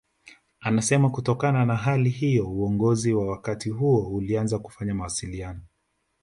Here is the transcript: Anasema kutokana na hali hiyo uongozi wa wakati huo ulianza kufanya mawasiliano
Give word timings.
Anasema 0.59 1.09
kutokana 1.09 1.65
na 1.65 1.75
hali 1.75 2.09
hiyo 2.09 2.49
uongozi 2.51 3.13
wa 3.13 3.25
wakati 3.27 3.69
huo 3.69 4.07
ulianza 4.07 4.59
kufanya 4.59 4.95
mawasiliano 4.95 5.61